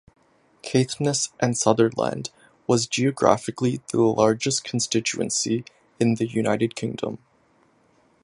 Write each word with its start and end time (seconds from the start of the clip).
Caithness 0.63 1.29
and 1.39 1.55
Sutherland 1.55 2.31
was 2.65 2.87
geographically 2.87 3.81
the 3.91 4.01
largest 4.01 4.63
constituency 4.63 5.63
in 5.99 6.15
the 6.15 6.25
United 6.25 6.75
Kingdom. 6.75 7.19